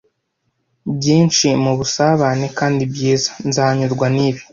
Byinshi 0.95 1.47
mubusabane 1.63 2.45
kandi 2.59 2.81
byiza, 2.91 3.29
Nzanyurwa 3.49 4.05
nibi. 4.15 4.41